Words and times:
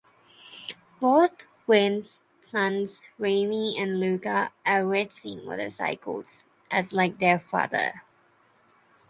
Both 0.99 1.31
Wayne's 1.67 2.21
sons, 2.39 3.01
Remy 3.19 3.77
and 3.77 3.99
Luca, 3.99 4.51
are 4.65 4.83
racing 4.83 5.45
motorcycles 5.45 6.39
as 6.71 6.91
like 6.91 7.19
their 7.19 7.37
father. 7.37 8.01